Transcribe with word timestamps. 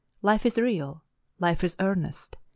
Life 0.23 0.47
is 0.47 0.57
real! 0.57 1.03
Life 1.37 1.63
is 1.63 1.75
earnest 1.79 2.35